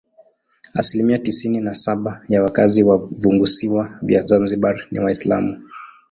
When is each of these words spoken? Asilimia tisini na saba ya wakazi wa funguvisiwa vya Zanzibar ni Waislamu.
Asilimia 0.73 1.17
tisini 1.17 1.59
na 1.59 1.73
saba 1.73 2.21
ya 2.29 2.43
wakazi 2.43 2.83
wa 2.83 3.09
funguvisiwa 3.21 3.99
vya 4.01 4.21
Zanzibar 4.25 4.79
ni 4.91 4.99
Waislamu. 4.99 5.67